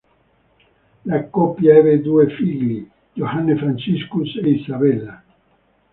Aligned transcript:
La 1.05 1.25
coppia 1.25 1.75
ebbe 1.75 2.01
due 2.01 2.27
figli, 2.31 2.89
Johannes 3.13 3.59
Franciscus 3.59 4.35
e 4.43 4.49
Isabella. 4.49 5.23